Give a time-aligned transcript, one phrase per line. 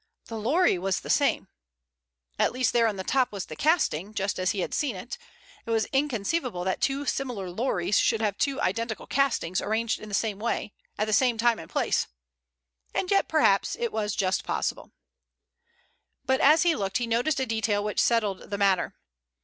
[0.25, 1.47] The lorry was the same.
[2.39, 5.19] At least there on the top was the casting, just as he had seen it.
[5.63, 10.15] It was inconceivable that two similar lorries should have two identical castings arranged in the
[10.15, 12.07] same way, and at the same time and place.
[12.95, 14.91] And yet, perhaps it was just possible.
[16.25, 18.95] But as he looked he noticed a detail which settled the matter.